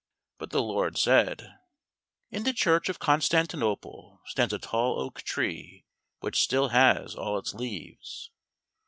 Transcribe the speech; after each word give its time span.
But 0.39 0.49
the 0.49 0.63
Lord 0.63 0.97
said, 0.97 1.59
"In 2.31 2.41
the 2.43 2.53
church 2.53 2.89
of 2.89 2.97
Constantinople 2.97 4.19
stands 4.25 4.51
a 4.51 4.57
tall 4.57 4.99
oak 4.99 5.21
tree 5.21 5.85
which 6.21 6.41
still 6.41 6.69
has 6.69 7.13
all 7.13 7.37
its 7.37 7.53
leaves." 7.53 8.31